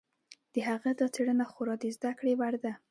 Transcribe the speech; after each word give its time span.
د 0.53 0.55
هغه 0.69 0.89
دا 0.99 1.07
څېړنه 1.13 1.45
خورا 1.51 1.75
د 1.81 1.83
زده 1.95 2.11
کړې 2.19 2.33
وړ 2.39 2.53
ده. 2.63 2.73